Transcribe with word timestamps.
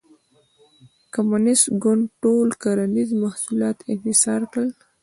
کمونېست 1.13 1.65
ګوند 1.83 2.03
ټول 2.21 2.47
کرنیز 2.61 3.09
محصولات 3.23 3.77
انحصار 3.91 4.41
کړل. 4.51 4.69